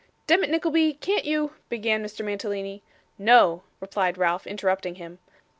'Demmit, 0.25 0.49
Nickleby, 0.49 0.95
can't 0.95 1.25
you' 1.25 1.53
began 1.69 2.03
Mr. 2.03 2.25
Mantalini. 2.25 2.81
'No,' 3.19 3.61
replied 3.79 4.17
Ralph, 4.17 4.47
interrupting 4.47 4.95
him. 4.95 5.19